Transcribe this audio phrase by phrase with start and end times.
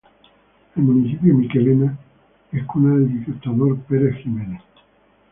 [0.75, 1.95] El Municipio Michelena
[2.51, 4.63] es cuna del Dictador Perez Jimenez.